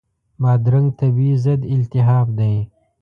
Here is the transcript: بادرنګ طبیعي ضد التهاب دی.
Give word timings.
بادرنګ 0.41 0.87
طبیعي 0.99 1.35
ضد 1.43 1.61
التهاب 1.73 2.27
دی. 2.37 2.55